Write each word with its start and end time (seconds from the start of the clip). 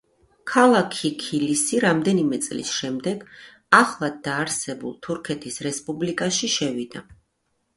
ქალაქი 0.51 1.09
ქილისი 1.23 1.81
რამდენიმე 1.83 2.39
წლის 2.45 2.71
შემდეგ 2.77 3.23
ახლად 3.81 4.17
დაარსებულ 4.29 4.97
თურქეთის 5.09 5.63
რესპუბლიკაში 5.69 6.51
შევიდა. 6.57 7.07